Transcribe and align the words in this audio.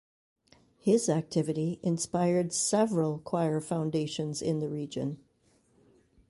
His 0.79 1.09
activity 1.09 1.79
inspired 1.83 2.53
several 2.53 3.19
choir 3.19 3.61
foundations 3.61 4.41
in 4.41 4.57
the 4.57 4.67
region. 4.67 5.19